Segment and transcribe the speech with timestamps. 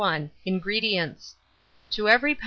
[0.47, 1.35] INGREDIENTS.
[1.91, 2.39] To every lb.